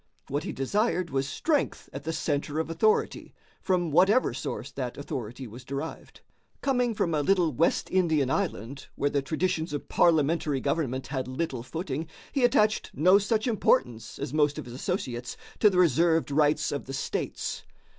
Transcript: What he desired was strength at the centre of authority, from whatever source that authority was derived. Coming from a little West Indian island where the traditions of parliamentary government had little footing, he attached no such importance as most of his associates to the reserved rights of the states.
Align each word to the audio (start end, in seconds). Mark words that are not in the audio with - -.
What 0.29 0.45
he 0.45 0.51
desired 0.51 1.11
was 1.11 1.29
strength 1.29 1.87
at 1.93 2.05
the 2.05 2.11
centre 2.11 2.57
of 2.57 2.71
authority, 2.71 3.35
from 3.61 3.91
whatever 3.91 4.33
source 4.33 4.71
that 4.71 4.97
authority 4.97 5.45
was 5.45 5.63
derived. 5.63 6.21
Coming 6.61 6.95
from 6.95 7.13
a 7.13 7.21
little 7.21 7.53
West 7.53 7.87
Indian 7.91 8.31
island 8.31 8.87
where 8.95 9.11
the 9.11 9.21
traditions 9.21 9.73
of 9.73 9.89
parliamentary 9.89 10.59
government 10.59 11.05
had 11.05 11.27
little 11.27 11.61
footing, 11.61 12.07
he 12.31 12.43
attached 12.43 12.89
no 12.95 13.19
such 13.19 13.45
importance 13.45 14.17
as 14.17 14.33
most 14.33 14.57
of 14.57 14.65
his 14.65 14.73
associates 14.73 15.37
to 15.59 15.69
the 15.69 15.77
reserved 15.77 16.31
rights 16.31 16.71
of 16.71 16.85
the 16.85 16.93
states. 16.93 17.61